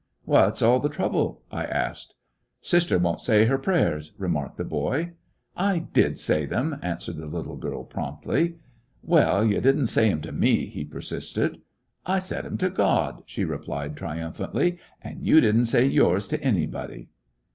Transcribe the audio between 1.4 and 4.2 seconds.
I asked. "Sister won't say her prayers,"